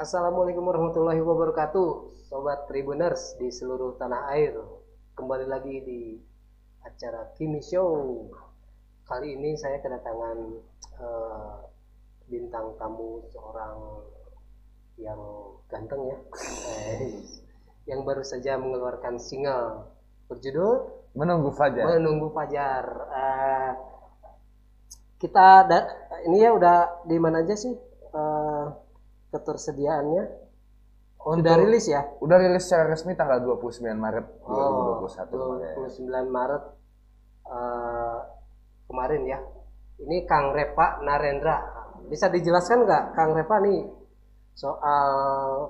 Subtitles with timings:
[0.00, 4.56] Assalamualaikum warahmatullahi wabarakatuh, sobat Tribuners di seluruh tanah air.
[5.12, 6.16] Kembali lagi di
[6.80, 8.24] acara Kimi Show.
[9.04, 10.56] Kali ini saya kedatangan
[11.04, 11.56] eh,
[12.32, 13.76] bintang tamu seorang
[14.96, 15.20] yang
[15.68, 16.18] ganteng ya,
[17.92, 19.84] yang baru saja mengeluarkan single
[20.32, 22.00] berjudul Menunggu Fajar.
[22.00, 22.84] Menunggu Fajar.
[23.04, 23.72] Eh,
[25.20, 25.68] kita
[26.24, 27.89] ini ya udah di mana aja sih
[29.30, 30.24] ketersediaannya?
[31.20, 32.00] Sudah Untuk- rilis ya?
[32.18, 35.74] Udah rilis secara resmi tanggal 29 Maret Oh, 2021 kemarin.
[35.76, 36.64] 29 Maret
[37.44, 38.18] eh,
[38.86, 39.38] kemarin ya.
[40.00, 41.58] Ini Kang Repa Narendra.
[42.08, 43.84] Bisa dijelaskan nggak Kang Repa nih
[44.56, 45.10] soal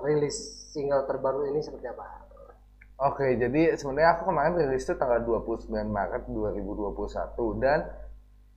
[0.03, 0.37] rilis
[0.71, 2.23] single terbaru ini seperti apa?
[3.01, 7.89] Oke, jadi sebenarnya aku kemarin rilis itu tanggal 29 Maret 2021 dan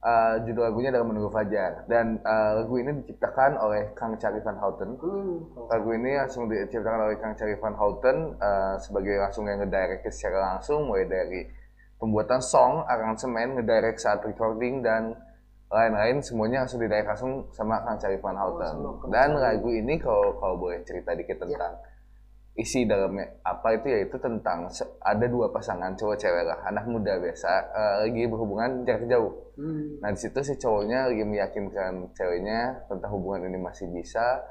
[0.04, 4.60] eh, judul lagunya adalah Menunggu Fajar dan eh, lagu ini diciptakan oleh Kang Cari Van
[4.60, 5.00] Houten.
[5.00, 5.36] Hmm.
[5.72, 10.56] Lagu ini langsung diciptakan oleh Kang Cari Van Houten eh, sebagai langsung yang ngedirect secara
[10.56, 11.42] langsung mulai dari
[11.98, 15.16] pembuatan song, aransemen, ngedirect saat recording dan
[15.74, 18.70] lain-lain semuanya langsung didirect langsung sama Kang Cari Van Houten.
[18.70, 21.74] semua Kang dan lagu ini kalau kalau boleh cerita dikit tentang
[22.54, 24.70] isi dalamnya apa itu yaitu tentang
[25.02, 30.02] ada dua pasangan cowok cewek lah anak muda biasa eh, lagi berhubungan jarak jauh Hmm.
[30.02, 34.42] Nah di situ si cowoknya lagi meyakinkan ceweknya tentang hubungan ini masih bisa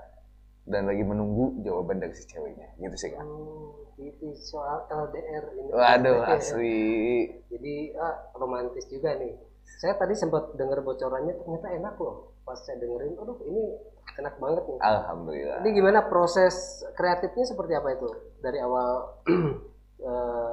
[0.63, 3.27] dan lagi menunggu jawaban dari si ceweknya gitu sih kan.
[3.27, 5.71] Oh, itu soal LDR ini.
[5.75, 7.27] Waduh asli.
[7.51, 9.35] Jadi ah, romantis juga nih.
[9.83, 12.39] Saya tadi sempat dengar bocorannya ternyata enak loh.
[12.47, 13.63] Pas saya dengerin, aduh ini
[14.19, 14.79] enak banget nih.
[14.83, 15.59] Alhamdulillah.
[15.65, 18.09] Ini gimana proses kreatifnya seperti apa itu
[18.43, 18.91] dari awal
[20.09, 20.51] eh,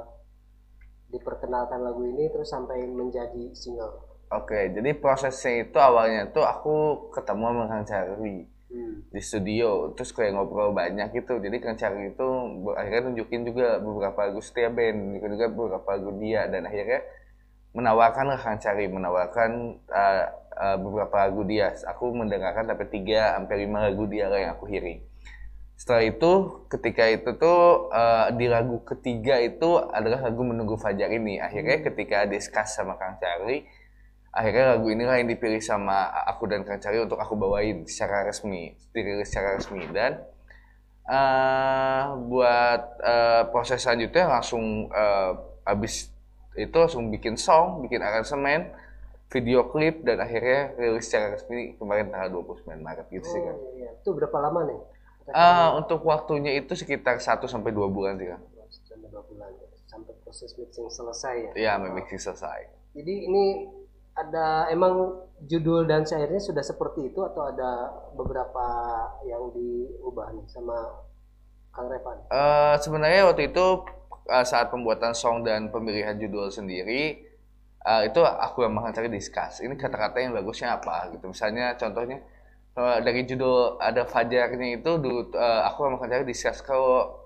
[1.10, 4.06] diperkenalkan lagu ini terus sampai menjadi single.
[4.30, 9.02] Oke jadi prosesnya itu awalnya tuh aku ketemu sama Kang Charlie Hmm.
[9.10, 12.28] di studio terus kayak ngobrol banyak gitu jadi Kang Charlie itu
[12.78, 17.02] akhirnya nunjukin juga beberapa lagu setia band juga beberapa lagu dia dan akhirnya
[17.74, 20.26] menawarkan Kang Charlie menawarkan uh,
[20.56, 21.74] uh, beberapa lagu dia.
[21.94, 25.04] Aku mendengarkan sampai 3 sampai 5 lagu dia lah yang aku hearing.
[25.80, 26.32] Setelah itu
[26.68, 31.40] ketika itu tuh uh, di lagu ketiga itu adalah lagu menunggu fajar ini.
[31.40, 33.64] Akhirnya ketika discuss sama Kang Charlie
[34.30, 38.78] akhirnya lagu inilah yang dipilih sama aku dan Kang Cari untuk aku bawain secara resmi
[38.94, 39.88] dirilis secara resmi.
[39.90, 40.22] Dan
[41.10, 45.32] eh buat eh, proses selanjutnya langsung eh,
[45.66, 46.14] habis
[46.54, 48.70] itu langsung bikin song bikin aransemen
[49.30, 53.72] video klip dan akhirnya rilis secara resmi kemarin tanggal 29 Maret gitu sih kan Oh,
[53.74, 53.90] iya.
[53.94, 54.80] Itu berapa lama nih?
[55.30, 59.68] Eh, untuk waktunya itu sekitar 1 sampai 2 bulan sih kan Sampai dua bulan ya.
[59.86, 61.52] sampai proses mixing selesai ya.
[61.56, 62.70] Iya, memixing selesai.
[62.94, 63.46] Jadi ini
[64.12, 68.66] ada emang judul dan syairnya sudah seperti itu atau ada beberapa
[69.24, 71.06] yang diubah nih sama
[71.70, 72.18] Kang Revan?
[72.28, 73.66] Eh sebenarnya waktu itu
[74.28, 77.29] eh, saat pembuatan song dan pemilihan judul sendiri
[77.88, 79.62] eh, itu aku yang makan cari discuss.
[79.64, 81.32] Ini kata-kata yang bagusnya apa gitu.
[81.32, 82.18] Misalnya contohnya
[82.78, 84.92] eh, dari judul ada fajarnya itu
[85.36, 87.20] eh, aku yang makan cari discuss kalau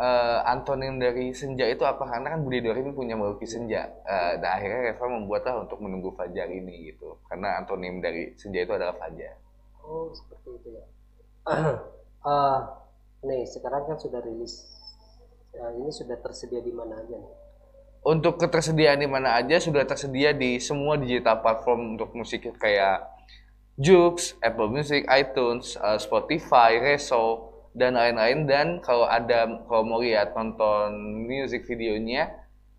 [0.00, 3.82] eh, antonim dari senja itu apa karena kan Budi Dori ini punya melukis senja.
[4.06, 7.18] Eh, dan akhirnya Reva membuatlah untuk menunggu fajar ini gitu.
[7.28, 9.36] Karena antonim dari senja itu adalah fajar.
[9.84, 10.84] Oh seperti itu ya.
[11.50, 12.58] Eh,
[13.28, 14.54] nih sekarang kan sudah rilis.
[15.50, 17.34] Ya, ini sudah tersedia di mana aja nih?
[18.02, 23.04] Untuk ketersediaan di mana aja sudah tersedia di semua digital platform untuk musik kayak
[23.76, 30.32] Joox, Apple Music, iTunes, eh, Spotify, Reso dan lain-lain dan kalau ada kalau mau lihat
[30.32, 30.90] nonton
[31.22, 32.28] music videonya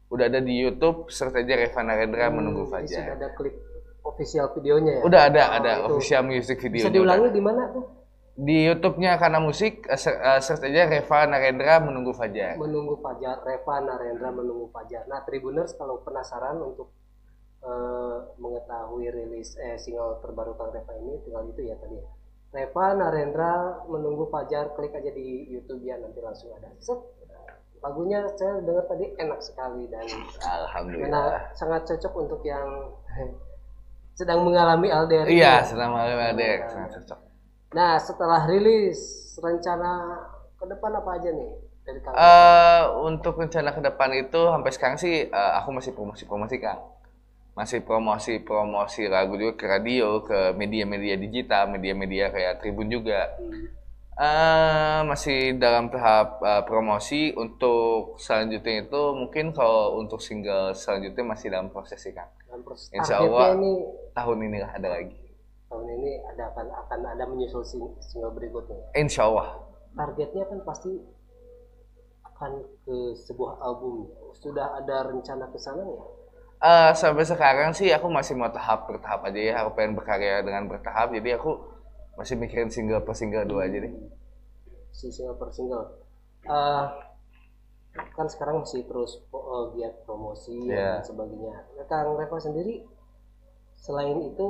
[0.08, 3.16] udah ada di YouTube search aja Reva Narendra menunggu Hmm, Ini sudah fajar.
[3.16, 3.56] ada klip
[4.04, 5.02] official videonya ya?
[5.02, 5.86] Udah ada Oh, ada itu.
[5.88, 6.84] official music video.
[6.84, 7.86] Bisa diulangi di mana tuh?
[8.31, 12.56] Di YouTube-nya karena musik eh, eh, search aja Reva Narendra menunggu fajar.
[12.56, 15.03] menunggu Fajar Reva Narendra menunggu Fajar.
[15.12, 16.95] Nah Tribuners kalau penasaran untuk
[17.60, 22.00] eh, mengetahui rilis eh single terbaru Kang Reva ini tinggal itu ya tadi.
[22.51, 26.72] Reva Narendra menunggu Fajar klik aja di YouTube ya nanti langsung ada.
[26.80, 27.00] Set.
[27.81, 30.06] Lagunya saya dengar tadi enak sekali dan
[30.45, 31.10] Alhamdulillah.
[31.10, 32.94] Nah, sangat cocok untuk yang
[34.19, 35.25] sedang mengalami LDR.
[35.25, 37.31] Iya, selama ada sangat cocok.
[37.71, 39.00] Nah setelah rilis
[39.39, 40.19] rencana
[40.59, 41.51] ke depan apa aja nih
[41.88, 42.13] dari Kang?
[42.13, 46.81] Eh untuk rencana ke depan itu sampai sekarang sih eh, aku masih promosi-promosi Kang.
[47.56, 53.39] Masih promosi-promosi lagu juga ke radio, ke media-media digital, media-media kayak Tribun juga.
[53.39, 53.68] Hmm.
[54.19, 61.47] Eh masih dalam tahap eh, promosi untuk selanjutnya itu mungkin kalau untuk single selanjutnya masih
[61.47, 62.27] dalam proses sih Kang.
[62.51, 63.56] Dan proses Insya Allah.
[63.56, 65.20] ini Tahun inilah ada lagi.
[65.71, 68.75] Tahun ini ada akan akan ada menyusul sing- single berikutnya.
[68.94, 69.63] Insya Allah.
[69.91, 70.91] targetnya kan pasti
[72.23, 72.51] akan
[72.81, 76.03] ke sebuah album sudah ada rencana ke sana ya
[76.62, 79.53] Uh, sampai sekarang sih aku masih mau tahap bertahap aja ya.
[79.65, 81.09] Aku pengen berkarya dengan bertahap.
[81.09, 81.57] Jadi aku
[82.13, 83.89] masih mikirin single per single dua aja deh.
[84.94, 85.89] si single per single
[86.45, 86.85] Eh,
[88.13, 91.01] kan sekarang masih terus uh, giat promosi Iya.
[91.01, 92.85] dan sebagainya Nah, Kang Reva sendiri
[93.73, 94.47] selain itu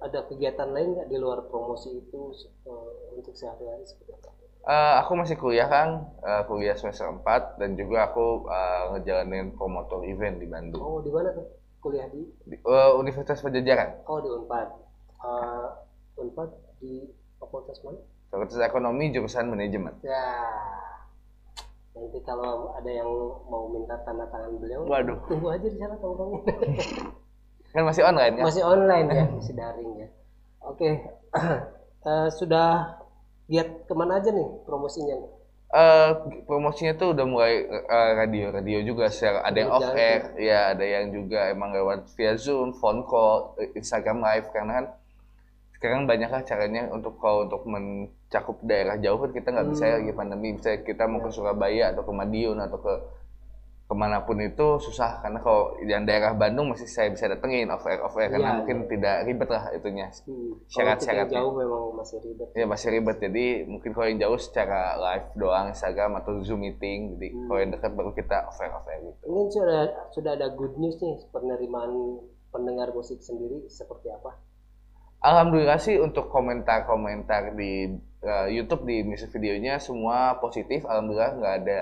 [0.00, 2.32] ada kegiatan lain nggak di luar promosi itu
[2.64, 4.30] eh, untuk sehari-hari seperti apa?
[4.60, 10.04] Eh, aku masih kuliah kan, Eh, kuliah semester 4 dan juga aku eh, ngejalanin promotor
[10.04, 10.80] event di Bandung.
[10.80, 11.48] Oh di mana tuh
[11.80, 12.24] kuliah di?
[12.44, 14.68] Di, eh, Universitas Pajajaran, Oh di Unpad.
[15.20, 15.68] Eh,
[16.20, 16.50] Unpad
[16.80, 18.00] di fakultas mana?
[18.28, 19.96] Fakultas Ekonomi jurusan Manajemen.
[20.00, 20.24] Ya
[21.90, 23.10] nanti kalau ada yang
[23.50, 25.18] mau minta tanda tangan beliau, Waduh.
[25.26, 26.40] tunggu aja di sana tongkrongnya.
[27.70, 28.44] Kan masih online kan?
[28.44, 30.08] masih online ya, masih daring ya.
[30.62, 30.90] Oke,
[32.00, 32.96] Eh, sudah
[33.44, 35.20] giat ke mana aja nih promosinya?
[35.20, 35.30] nih?
[35.70, 36.10] Eh,
[36.48, 40.80] promosinya tuh udah mulai eh, radio-radio juga secara ada yang off Berjalan air, ya ada
[40.80, 44.86] yang juga emang lewat via Zoom, phone call, Instagram live karena kan
[45.76, 49.92] sekarang banyak lah caranya untuk kalau untuk mencakup daerah jauh kan kita nggak bisa ya
[49.92, 50.00] Hmm.
[50.00, 52.92] lagi pandemi bisa kita mau ke Surabaya atau ke Madiun atau ke
[53.90, 57.82] ke mana pun itu susah karena kalau yang daerah Bandung masih saya bisa datengin off
[57.82, 61.34] air off air karena Iya, mungkin tidak ribet lah itunya Hmm, Syarat-syaratnya.
[61.34, 62.48] jauh memang masih ribet.
[62.54, 67.18] ya masih ribet jadi mungkin kalau yang jauh secara live doang Instagram atau Zoom meeting
[67.18, 67.44] jadi Hmm.
[67.44, 69.80] kalau yang dekat baru kita off air off air gitu Mungkin sudah
[70.14, 71.90] sudah ada good news nih penerimaan
[72.48, 74.38] pendengar musik sendiri seperti apa?
[75.20, 77.92] Alhamdulillah sih untuk komentar-komentar di
[78.22, 80.80] uh, YouTube di music videonya semua positif.
[80.82, 81.78] Alhamdulillah nggak ada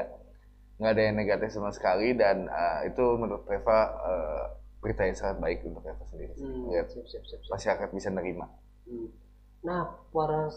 [0.78, 4.44] nggak ada yang negatif sama sekali dan uh, itu menurut Reva uh,
[4.78, 6.38] berita yang sangat baik untuk Reva sendiri.
[6.38, 7.50] Hmm, Lihat siap, siap, siap, siap.
[7.50, 8.46] masyarakat bisa nerima.
[8.86, 9.10] Hmm.
[9.66, 10.54] Nah, para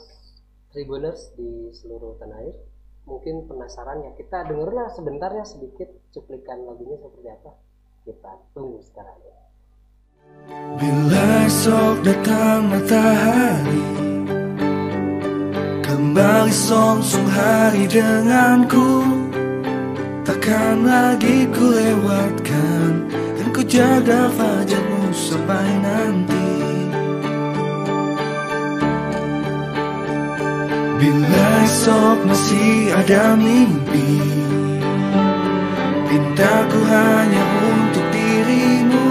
[0.69, 2.55] tribuners di seluruh tanah air
[3.01, 7.51] mungkin penasaran ya kita dengarlah sebentar ya sedikit cuplikan lagunya seperti apa.
[8.05, 9.17] Kita tunggu sekarang.
[10.77, 13.83] Bila esok datang matahari
[15.81, 19.20] Kembali song-song hari denganku
[20.21, 26.49] Takkan lagi ku lewatkan Dan ku jaga fajarmu sampai nanti.
[31.01, 34.21] Bila esok masih ada mimpi
[36.05, 39.09] Pintaku hanya untuk dirimu.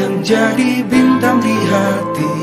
[0.00, 2.36] Yang jadi bintang di hati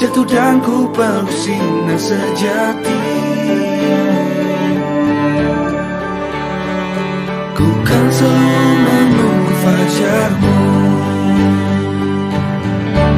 [0.00, 0.88] Jatuh dan ku
[1.36, 3.15] sinar sejati
[7.86, 10.58] kan selalu menunggu fajarmu.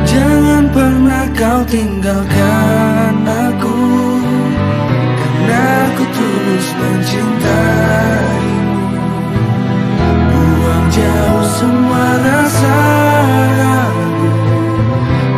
[0.04, 3.80] Jangan pernah kau tinggalkan aku
[5.20, 8.76] Karena aku terus mencintaimu.
[10.28, 12.78] Buang jauh semua rasa
[13.60, 14.32] ragu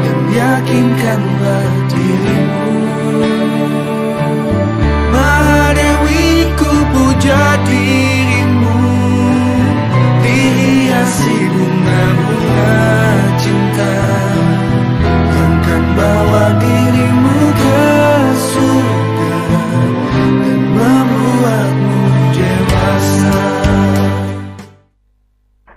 [0.06, 2.74] Dan yakinkanlah dirimu
[5.10, 6.24] Mahadewi
[6.54, 8.09] ku puja dirimu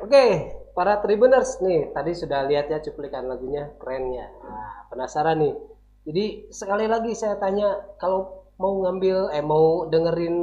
[0.05, 4.29] Oke, para tribuners nih tadi sudah lihat ya cuplikan lagunya keren ya.
[4.29, 5.57] Nah, penasaran nih.
[6.05, 10.35] Jadi sekali lagi saya tanya kalau mau ngambil eh mau dengerin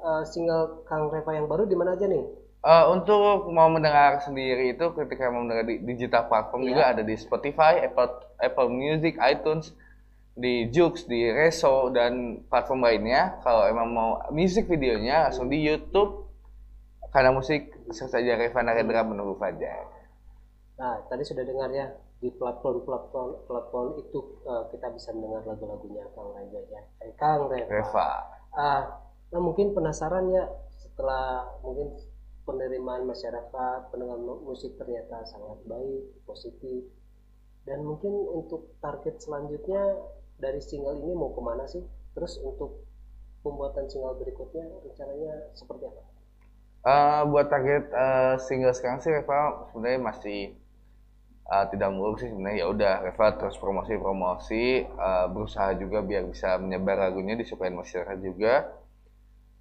[0.00, 2.37] eh, single Kang Reva yang baru di mana aja nih?
[2.58, 6.68] Uh, untuk mau mendengar sendiri itu ketika mau mendengar di digital platform Iya.
[6.74, 8.10] juga ada di Spotify, Apple
[8.42, 9.70] Apple Music, iTunes,
[10.38, 13.42] di Joox, di Reso dan platform lainnya.
[13.46, 16.30] Kalau emang mau music videonya langsung di YouTube
[17.10, 19.86] karena musik search saja Reva Narendra menunggu Fajar.
[20.78, 26.34] Nah, tadi sudah dengar ya di platform-platform platform itu eh, kita bisa mendengar lagu-lagunya Kang
[26.34, 26.82] Reva ya.
[27.06, 27.70] Eh, Kang Reva.
[27.70, 28.08] Reva.
[28.54, 28.82] Ah,
[29.30, 30.46] nah mungkin penasaran ya
[30.78, 31.94] setelah mungkin
[32.48, 36.80] penerimaan masyarakat pendengar mu- musik ternyata sangat baik, positif.
[37.68, 39.82] Dan mungkin untuk target selanjutnya
[40.44, 41.84] dari single ini mau ke mana sih?
[42.14, 42.70] Terus untuk
[43.44, 46.02] pembuatan single berikutnya rencananya seperti apa?
[46.94, 49.40] Eh, buat target eh, single sekarang sih Reva
[49.70, 50.38] sebenarnya masih
[51.54, 56.48] eh, tidak muluk sih sebenarnya ya udah Reva terus promosi-promosi eh, berusaha juga biar bisa
[56.62, 58.52] menyebar lagunya disukain masyarakat juga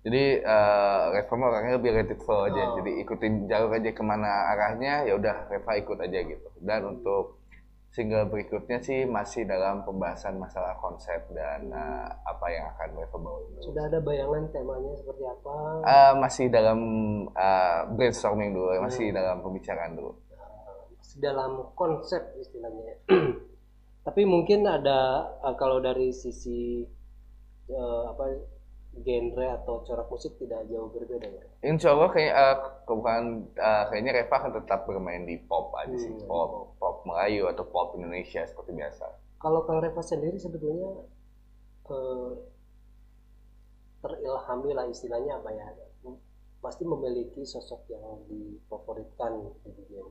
[0.08, 2.76] jadi eh, Reva mah orangnya lebih let it flow aja Oh.
[2.80, 7.44] jadi ikutin jalur aja ke mana arahnya ya udah Reva ikut aja gitu dan untuk
[7.92, 13.40] single berikutnya sih masih dalam pembahasan masalah konsep dan uh, apa yang akan Reva bawa.
[13.64, 15.56] Sudah ada bayangan temanya seperti apa?
[15.82, 16.80] Uh, masih dalam
[17.34, 20.14] uh, brainstorming dulu, masih dalam pembicaraan dulu.
[21.00, 23.02] Masih dalam konsep istilahnya.
[24.08, 26.86] Tapi mungkin ada uh, kalau dari sisi
[27.72, 28.24] uh, apa
[29.06, 31.44] genre atau corak musik tidak jauh berbeda ya.
[31.66, 36.10] Insya Allah kayak uh, bukan uh, kayaknya Reva akan tetap bermain di pop aja sih,
[36.10, 36.25] Hmm.
[36.25, 39.06] pop pop Melayu atau pop Indonesia seperti biasa.
[39.38, 41.06] Kalau Kang Reva sendiri sebetulnya
[41.94, 42.32] eh,
[44.01, 45.68] terilhami lah istilahnya apa ya?
[46.58, 50.01] Pasti memiliki sosok yang difavoritkan di dunia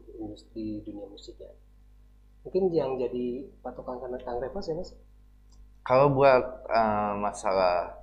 [0.55, 1.51] di dunia musik ya.
[2.47, 4.95] Mungkin yang jadi patokan karena Kang Reva siapa sih?
[5.83, 7.95] Kalau buat uh, masalah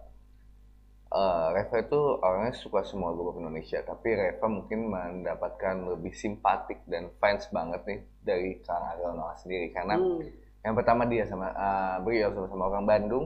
[1.14, 7.14] uh, Reva itu orangnya suka semua grup Indonesia, tapi Reva mungkin mendapatkan lebih simpatik dan
[7.22, 10.26] fans banget nih dari Kang Ariel Noah sendiri karena Hmm,
[10.66, 13.26] yang pertama dia sama uh, beliau sama-sama orang Bandung.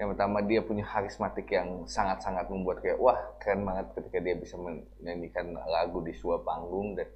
[0.00, 4.58] Yang pertama dia punya karismatik yang sangat-sangat membuat kayak wah keren banget ketika dia bisa
[4.58, 7.06] menyanyikan lagu di sebuah panggung dan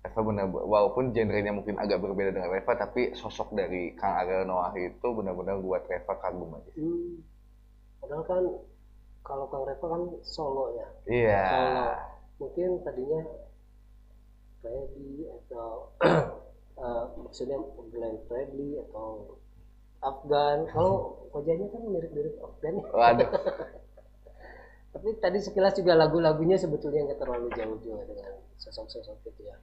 [0.00, 4.72] Reva benar walaupun genrenya mungkin agak berbeda dengan Reva tapi sosok dari Kang Ariel Noah
[4.80, 6.72] itu benar-benar buat Reva kagum aja.
[6.72, 7.14] hmm.
[8.00, 8.44] Padahal kan
[9.20, 10.88] kalau Kang Reva kan solo ya.
[11.06, 11.42] Iya.
[11.46, 11.88] Solo.
[12.40, 13.20] Mungkin tadinya
[14.60, 15.92] Freddy atau
[16.84, 17.58] eh, maksudnya
[17.92, 19.36] Glenn Fredly atau
[20.00, 20.68] Afgan.
[20.72, 20.94] Kalau
[21.36, 22.80] wajahnya kan mirip-mirip Afgan.
[22.80, 22.88] ya.
[22.90, 23.30] Waduh.
[24.90, 29.56] Tapi tadi sekilas juga lagu-lagunya sebetulnya nggak terlalu jauh juga dengan sosok-sosok itu ya.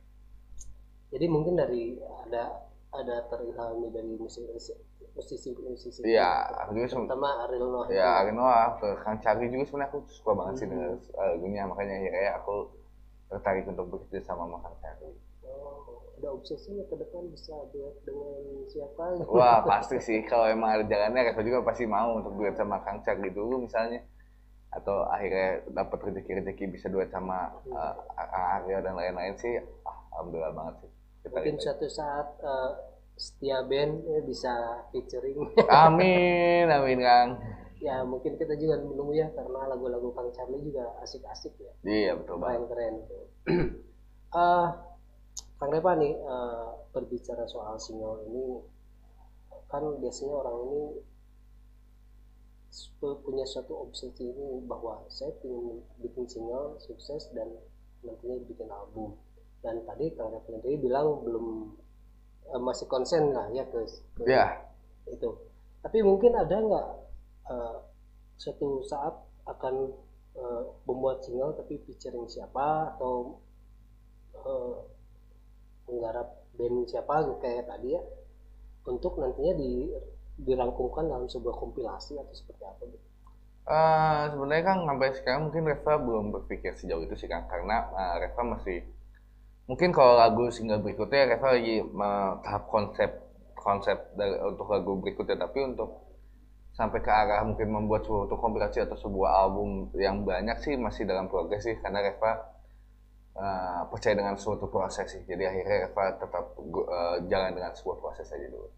[1.12, 4.48] Jadi mungkin dari ada ada terilhami dari musik
[5.14, 6.30] musisi musisi Iya,
[6.62, 7.98] aku sem- terutama Ariel Noah itu.
[7.98, 10.74] ya Ariel Noah ke Kang Cari juga sebenarnya aku suka banget sih Hmm.
[10.78, 12.56] dengan uh, lagunya makanya akhirnya aku
[13.28, 15.10] tertarik untuk bekerja sama sama Kang Cari.
[15.44, 18.40] Oh, ada obsesinya ke depan bisa duet dengan
[18.70, 19.30] siapa gitu.
[19.34, 23.02] Wah pasti sih kalau emang ada jalannya Reva juga pasti mau untuk duet sama Kang
[23.02, 24.06] Cari dulu misalnya
[24.70, 30.54] atau akhirnya dapat rezeki-rezeki bisa duet sama uh, Kang Ariel dan lain-lain sih ah, alhamdulillah
[30.54, 30.92] banget sih
[31.32, 32.72] Mungkin suatu saat eh,
[33.18, 34.54] setia band ya, bisa
[34.94, 35.38] featuring.
[35.86, 37.30] amin amin Kang
[37.78, 41.74] ya mungkin kita juga menunggu ya karena lagu-lagu Kang Charlie juga asik-asik ya.
[41.86, 42.66] iya betul banget
[43.06, 43.26] tuh.
[44.28, 44.68] Eh,
[45.56, 48.60] Kang Repa nih eh, berbicara soal single ini
[49.72, 50.84] kan biasanya orang ini
[53.00, 57.56] punya suatu obsesi ini bahwa saya ingin bikin single sukses dan
[58.04, 59.16] nantinya bikin album
[59.62, 61.46] dan tadi Kang Repa sendiri bilang belum
[62.54, 63.84] eh, masih konsen lah ya ke,
[64.18, 64.58] ke ya.
[65.10, 65.30] itu.
[65.82, 66.88] Tapi mungkin ada nggak
[67.52, 67.78] eh,
[68.38, 69.14] suatu saat
[69.48, 69.76] akan
[70.38, 73.42] eh, membuat single tapi featuring siapa atau
[74.38, 74.78] eh,
[75.88, 78.02] menggarap band siapa gitu, kayak tadi ya
[78.88, 79.92] untuk nantinya di
[80.38, 83.08] dirangkumkan dalam sebuah kompilasi atau seperti apa gitu.
[83.68, 88.16] Eh, sebenarnya kan sampai sekarang mungkin Reva belum berpikir sejauh itu sih kan karena eh,
[88.24, 88.80] Reva masih
[89.68, 91.84] mungkin kalau lagu single berikutnya Reva lagi
[92.42, 93.28] tahap konsep
[93.68, 95.36] konsep dari, untuk lagu berikutnya.
[95.44, 96.08] Tapi untuk
[96.72, 101.28] sampai ke arah mungkin membuat suatu kompilasi atau sebuah album yang banyak sih masih dalam
[101.28, 101.76] progres sih.
[101.84, 102.32] Karena Reva
[103.36, 105.22] eh, percaya dengan suatu proses sih.
[105.28, 108.70] Jadi akhirnya Reva tetap eh, jalan dengan sebuah proses aja dulu.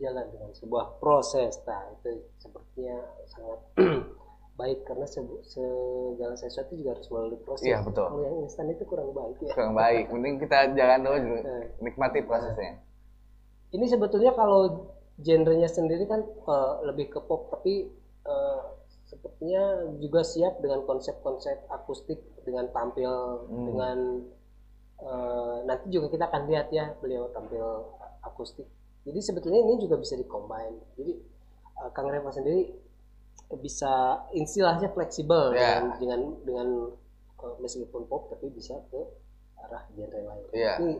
[0.00, 1.60] Jalan dengan sebuah proses.
[1.68, 3.60] Nah itu sepertinya sangat
[4.58, 8.04] baik karena se- segala sesuatu juga harus melalui proses Iya, betul.
[8.04, 11.38] kalau yang instan itu kurang baik ya kurang baik mending kita jalan dulu dulu.
[11.40, 11.64] Eh.
[11.80, 12.82] nikmati prosesnya
[13.70, 17.86] ini sebetulnya kalau genrenya sendiri kan eh, lebih ke pop tapi
[18.24, 18.60] eh,
[19.04, 19.62] sepertinya
[19.96, 23.08] juga siap dengan konsep-konsep akustik dengan tampil
[23.46, 23.64] Hmm.
[23.64, 23.96] dengan
[24.98, 27.62] eh, nanti juga kita akan lihat ya beliau tampil
[28.20, 28.66] akustik
[29.04, 31.12] jadi sebetulnya ini juga bisa dikombin jadi
[31.78, 32.74] eh, Kang Reva sendiri
[33.56, 33.92] bisa
[34.30, 35.80] istilahnya fleksibel Ya.
[35.80, 36.68] dengan dengan dengan
[37.38, 39.00] eh, meskipun pop tapi bisa ke
[39.56, 40.74] arah genre lain Iya.
[40.78, 40.94] ini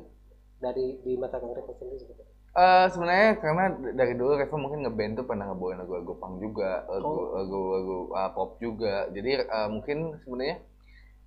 [0.59, 2.33] dari di mata Kang Reva sendiri seperti apa?
[2.59, 3.65] Eh sebenarnya karena
[3.95, 7.37] dari dulu Reva mungkin ngeband tuh pernah ngebawain lagu-lagu punk juga, Oh.
[7.37, 9.07] lagu-lagu uh, pop juga.
[9.13, 10.59] Jadi uh, mungkin sebenarnya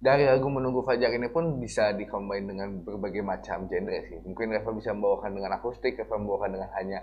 [0.02, 4.18] dari lagu Menunggu Fajar ini pun bisa dikombin dengan berbagai macam genre sih.
[4.26, 7.00] Mungkin Reva bisa membawakan dengan akustik, Reva membawakan dengan hanya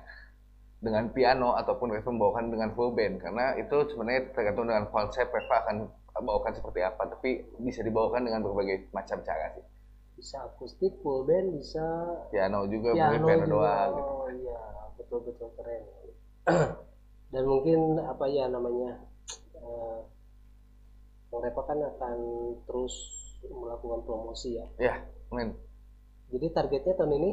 [0.79, 3.19] dengan piano ataupun Reva membawakan dengan full band.
[3.19, 5.77] Karena itu sebenarnya tergantung dengan konsep Reva akan
[6.23, 7.03] bawakan seperti apa.
[7.19, 7.31] Tapi
[7.63, 9.65] bisa dibawakan dengan berbagai macam cara sih.
[10.19, 11.83] Bisa akustik full band bisa
[12.35, 13.55] piano juga piano piano juga.
[13.55, 14.13] doang gitu.
[14.13, 14.61] oh iya.
[14.99, 15.85] Betul betul keren.
[17.33, 18.99] Dan mungkin apa ya namanya
[19.59, 19.99] eh
[21.29, 22.19] Bang Repa kan akan
[22.65, 22.95] terus
[23.47, 24.67] melakukan promosi ya?
[24.81, 24.95] Ya
[25.31, 25.55] men
[26.29, 27.31] jadi targetnya tahun ini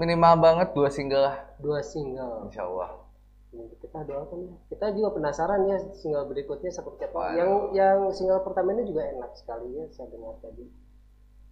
[0.00, 1.36] minimal banget dua single lah.
[1.60, 2.48] Dua single.
[2.48, 3.04] Insya Allah
[3.52, 4.54] Ini kita doakan ya.
[4.72, 7.36] Kita juga penasaran ya single berikutnya seperti apa Waduh.
[7.36, 10.64] yang yang single pertama ini juga enak sekali ya saya dengar tadi.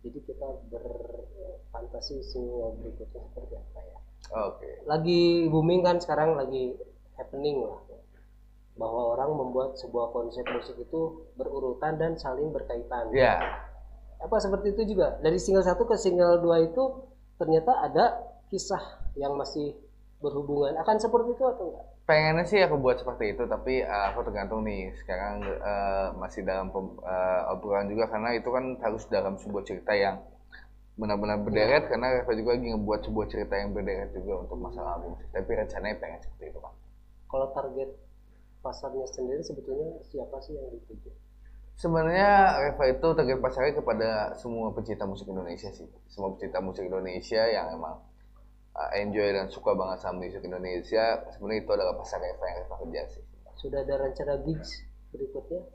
[0.01, 3.99] Jadi kita berfantasi single berikutnya seperti apa ya.
[4.49, 4.71] Oke.
[4.89, 6.73] Lagi booming kan sekarang lagi
[7.21, 7.83] happening lah.
[8.79, 13.11] Bahwa orang membuat sebuah konsep musik itu berurutan dan saling berkaitan.
[13.11, 13.43] Ya.
[14.23, 15.19] Apa seperti itu juga?
[15.19, 17.11] Dari single satu ke single dua itu
[17.43, 18.83] ternyata ada kisah
[19.15, 19.77] yang masih
[20.19, 20.75] berhubungan.
[20.81, 21.87] Akan seperti itu atau enggak?
[22.09, 24.91] Pengennya sih aku buat seperti itu tapi uh, aku tergantung nih.
[24.99, 30.19] Sekarang uh, masih dalam uh, obrolan juga karena itu kan harus dalam sebuah cerita yang
[30.99, 31.87] benar-benar berderet.
[31.87, 35.97] Karena Reva juga lagi ngebuat sebuah cerita yang berderet juga untuk masalah album tapi rencananya
[36.03, 36.75] pengen seperti itu kan
[37.29, 37.91] kalau target
[38.65, 41.11] pasarnya sendiri sebetulnya siapa sih yang dituju
[41.79, 45.87] sebenarnya Reva itu target pasarnya kepada semua pecinta musik Indonesia sih.
[46.11, 48.03] Semua pecinta musik Indonesia yang emang
[48.79, 52.75] uh, enjoy dan suka banget sama musik Indonesia sebenarnya itu adalah pasar Reva yang Reva
[52.87, 53.23] kerja sih.
[53.59, 54.71] Sudah ada rencana gigs
[55.11, 55.67] berikutnya?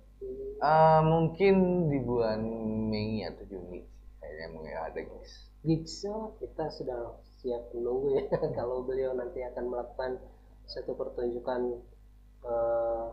[0.63, 1.55] Uh, mungkin
[1.91, 2.39] di bulan
[2.87, 3.83] Mei atau Juni
[4.23, 5.51] kayaknya mungkin ada guys.
[5.67, 8.23] gigs oh, kita sudah siap menunggu ya.
[8.57, 10.15] Kalau beliau nanti akan melakukan
[10.63, 11.75] satu pertunjukan
[12.47, 13.05] eh,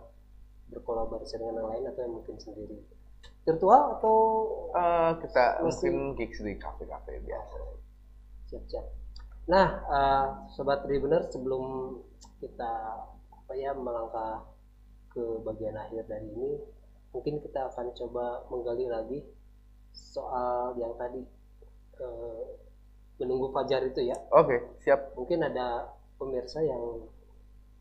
[0.70, 2.78] berkolaborasi dengan yang lain atau yang mungkin sendiri?
[3.42, 4.16] Virtual atau
[4.70, 7.58] Uh, kita Masih- mungkin gigs di kafe-kafe biasa.
[8.46, 8.86] siap-siap
[9.46, 11.96] nah eh, sobat Tribuner sebelum
[12.40, 12.72] kita
[13.32, 14.44] apa ya melangkah
[15.10, 16.60] ke bagian akhir dari ini
[17.10, 19.18] mungkin kita akan coba menggali lagi
[19.90, 21.22] soal yang tadi
[21.98, 22.42] eh,
[23.20, 25.12] menunggu fajar itu ya Oke, siap.
[25.18, 27.04] mungkin ada pemirsa yang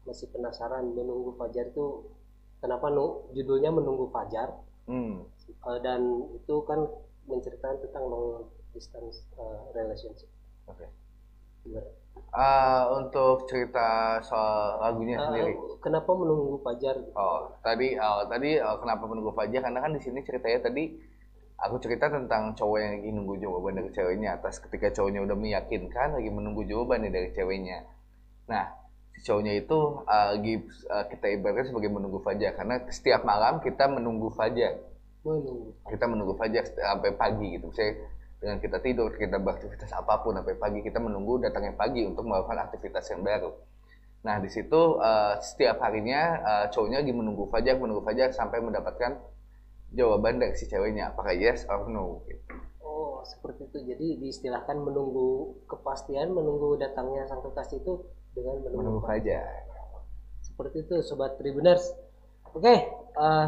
[0.04, 2.12] masih penasaran menunggu fajar itu
[2.60, 4.54] kenapa nu, judulnya menunggu fajar
[4.90, 5.22] Hmm.
[5.70, 6.02] Eh, dan
[6.34, 6.82] itu kan
[7.30, 10.26] menceritakan tentang long distance eh, relationship
[10.66, 10.82] Oke.
[10.82, 11.09] Gimana?
[12.30, 15.54] Uh, untuk cerita soal lagunya Eh, sendiri.
[15.82, 19.66] kenapa menunggu fajar Oh, tadi oh, tadi oh, kenapa menunggu Fajar?
[19.66, 20.94] Karena kan di sini ceritanya tadi
[21.58, 26.22] aku cerita tentang cowok yang lagi nunggu jawaban dari ceweknya atas ketika cowoknya udah meyakinkan
[26.22, 27.82] lagi menunggu jawaban nih dari ceweknya.
[28.46, 28.78] Nah,
[29.10, 30.54] si cowoknya itu uh, lagi
[30.86, 34.78] uh, kita ibaratkan sebagai menunggu Fajar karena setiap malam kita menunggu Fajar.
[35.26, 37.74] menunggu Kita menunggu Fajar sampai pagi gitu.
[37.74, 37.98] Saya
[38.40, 42.72] dengan kita tidur, kita beraktivitas apa pun sampai pagi kita menunggu datangnya pagi untuk melakukan
[42.72, 43.52] aktivitas yang baru.
[44.24, 49.20] Nah, di situ uh, setiap harinya uh, cowoknya lagi menunggu Fajar, menunggu Fajar sampai mendapatkan
[49.92, 52.24] jawaban dari si ceweknya, apakah yes or no.
[52.28, 52.44] Gitu.
[52.84, 59.02] oh seperti itu jadi diistilahkan menunggu kepastian menunggu datangnya sang kekasih itu dengan menunggu, Menunggu
[59.04, 59.68] fajar.
[60.40, 61.96] Seperti itu sobat Tribuners
[62.56, 63.48] oke eh,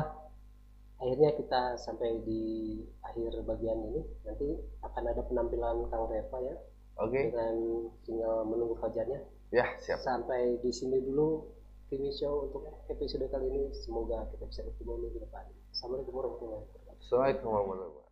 [1.02, 4.02] akhirnya kita sampai di akhir bagian ini.
[4.22, 4.54] Nanti
[4.86, 6.56] akan ada penampilan Kang Reva ya
[7.02, 7.56] Oke, dengan
[8.06, 9.26] single menunggu fajarnya.
[9.52, 10.00] Ya siap.
[10.00, 11.44] sampai di sini dulu
[11.92, 13.74] Kimi Show untuk episode kali ini.
[13.74, 15.44] Semoga kita bisa ketemu minggu depan.
[15.74, 17.02] Assalamualaikum warahmatullahi wabarakatuh.
[17.02, 18.10] Assalamualaikum warahmatullahi wabarakatuh.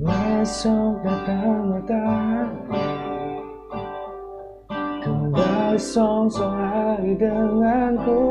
[0.00, 2.89] Besok datang matahari
[5.70, 8.22] Kembali song-song hari denganku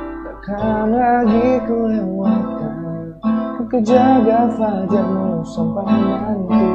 [0.00, 3.20] Takkan lagi ku lewatkan
[3.68, 6.68] Ku jaga fajarmu sampai nanti.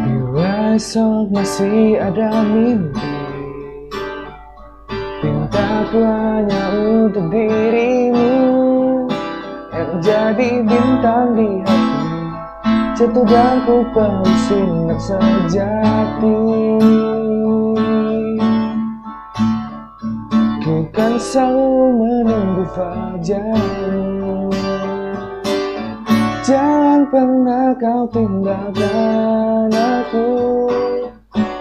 [0.00, 3.12] Bila esok masih ada mimpi
[5.20, 8.32] Pintaku hanya untuk dirimu.
[9.76, 11.96] Yang jadi bintang di hati
[12.96, 16.40] Jatuh dan ku peluk sinar sejati
[20.64, 24.50] Ku kan selalu menunggu fajarmu.
[26.46, 30.30] Jangan pernah kau tinggalkan aku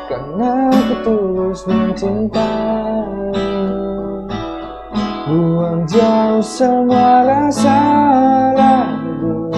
[0.06, 3.34] Karena aku tulus mencintaimu.
[5.26, 7.82] Buang jauh semua rasa
[8.54, 9.50] ragu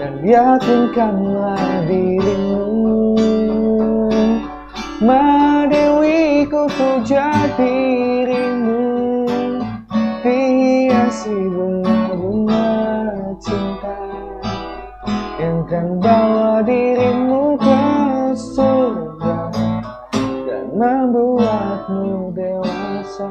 [0.00, 2.51] Dan yakinkanlah dirimu
[5.02, 9.26] Madewiku puja dirimu.
[10.22, 12.70] Hiasi bunga-bunga
[13.42, 13.98] cinta
[15.42, 17.82] Yang kan bawa dirimu ke
[18.38, 19.50] surga
[20.46, 23.30] Dan membuatmu dewasa.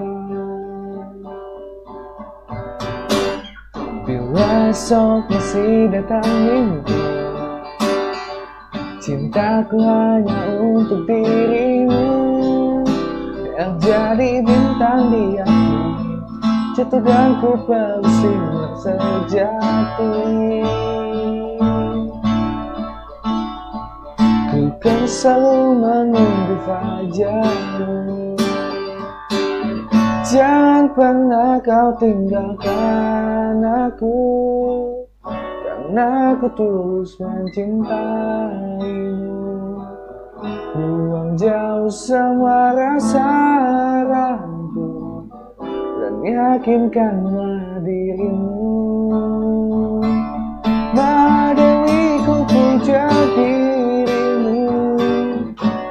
[4.04, 7.11] Bila esok masih datang mimpi
[9.02, 12.06] Cintaku hanya untuk dirimu.
[13.58, 15.82] Yang jadi bintang di hati
[16.78, 18.34] jatuh dan ku pasti
[18.86, 20.14] sejati.
[24.54, 28.38] Ku kan selalu menunggu fajarmu.
[30.30, 34.18] Jangan pernah kau tinggalkan aku
[35.92, 37.84] Karena aku tulus mencintaimu.
[40.72, 43.28] Buang jauh semua rasa
[44.08, 45.28] ragu
[46.00, 48.56] Dan yakinkanlah dirimu.
[50.96, 54.96] Madewi ku puja dirimu.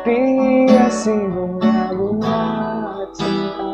[0.01, 2.41] Dihiasi bunga-bunga
[3.13, 3.69] cinta.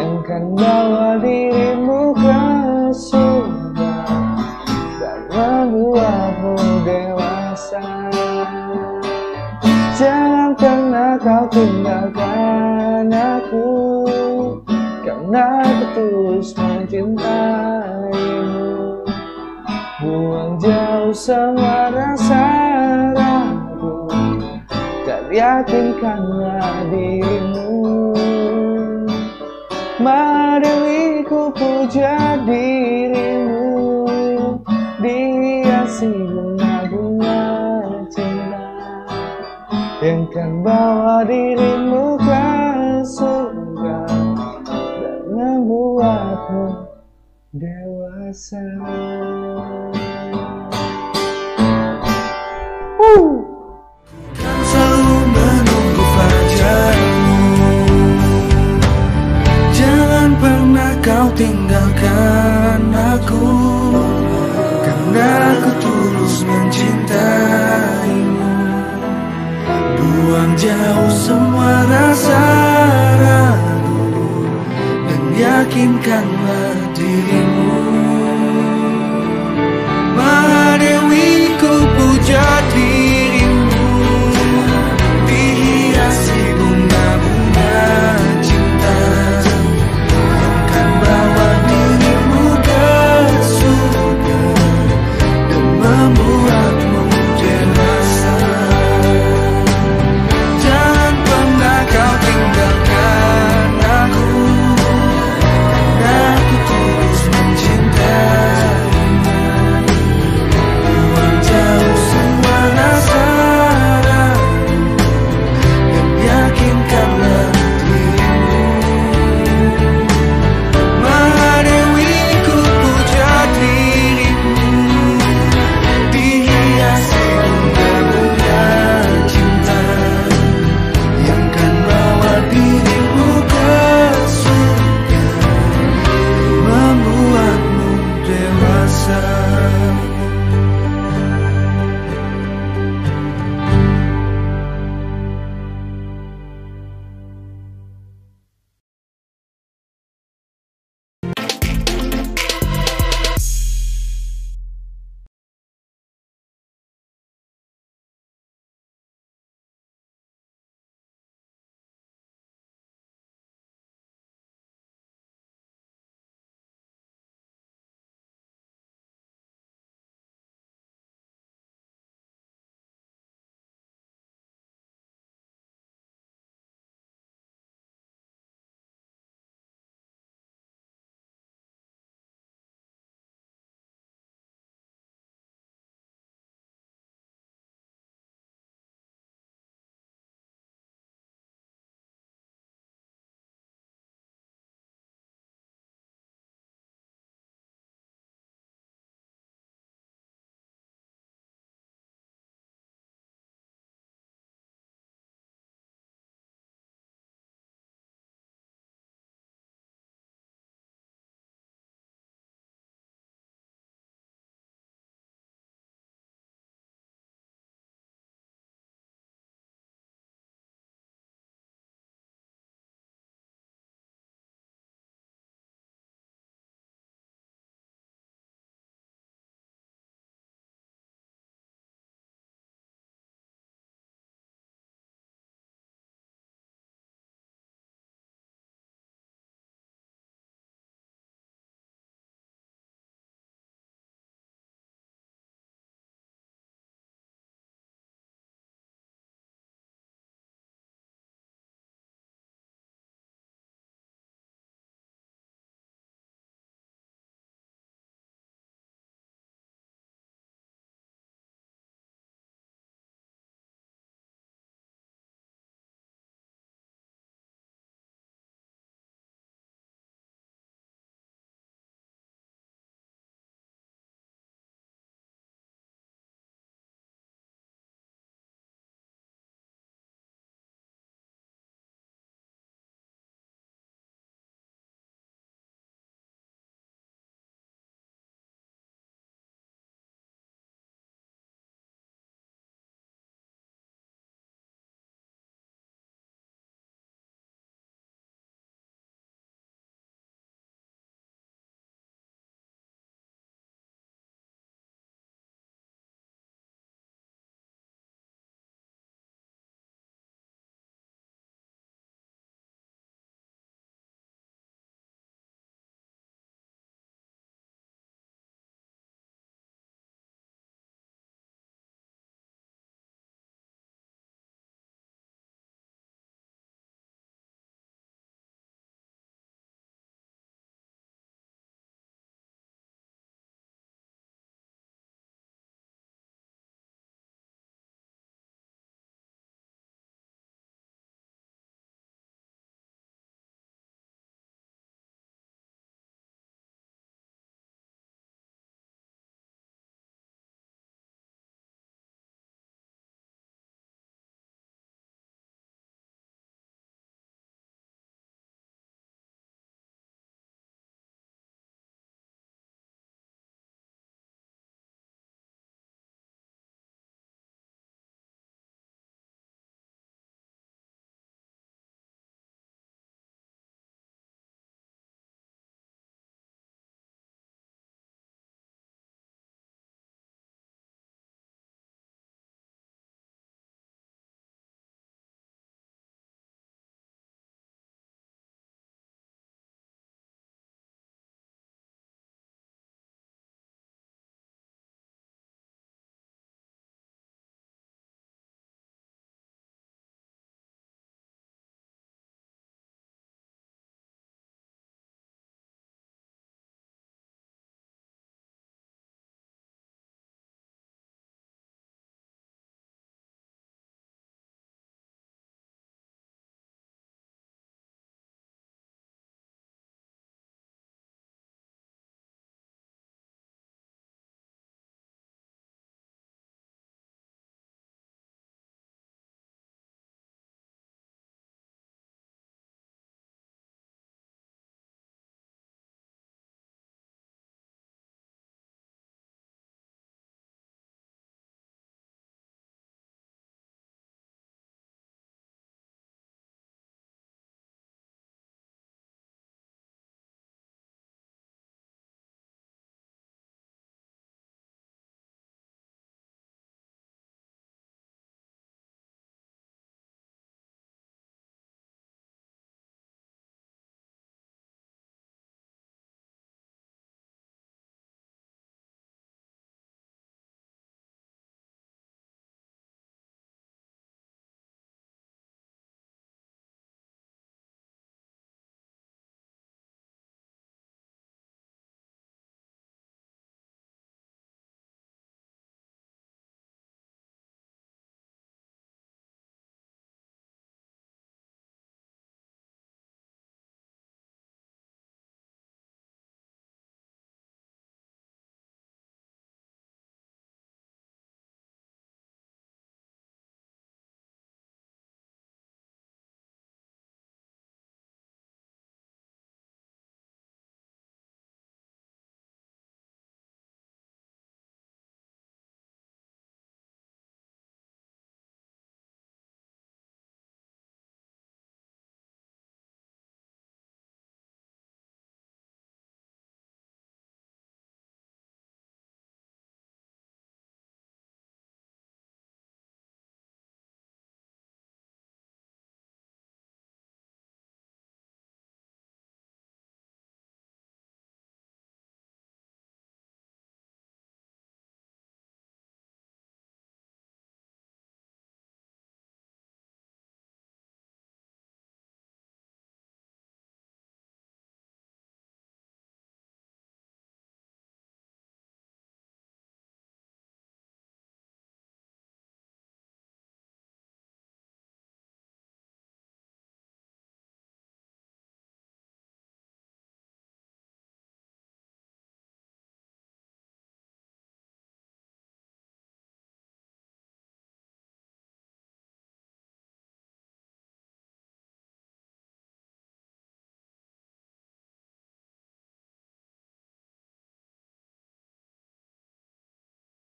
[0.00, 2.40] Yang kan bawa dirimu ke
[2.96, 3.27] surga
[11.28, 13.68] kau tinggalkan aku?
[15.04, 18.16] Karena aku tulus mencintaimu.
[20.00, 22.46] Buang jauh semua rasa
[23.12, 24.08] ragu
[25.04, 27.76] Dan yakinkanlah dirimu.
[30.00, 32.40] Madewi ku puja
[40.38, 42.46] Yang bawa dirimu ke
[43.02, 44.06] surga
[45.02, 46.66] Dan membuatmu
[47.58, 48.62] dewasa
[70.58, 72.42] jauh semua rasa
[73.22, 74.10] ragu
[75.06, 77.67] Dan yakinkanlah dirimu